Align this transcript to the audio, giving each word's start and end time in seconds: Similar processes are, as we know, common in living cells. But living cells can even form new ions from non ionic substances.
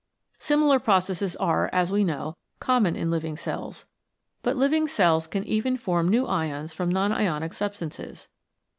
Similar 0.39 0.79
processes 0.79 1.35
are, 1.35 1.69
as 1.71 1.91
we 1.91 2.03
know, 2.03 2.35
common 2.59 2.95
in 2.95 3.11
living 3.11 3.37
cells. 3.37 3.85
But 4.41 4.55
living 4.55 4.87
cells 4.87 5.27
can 5.27 5.43
even 5.43 5.77
form 5.77 6.09
new 6.09 6.25
ions 6.25 6.73
from 6.73 6.89
non 6.89 7.11
ionic 7.13 7.53
substances. 7.53 8.27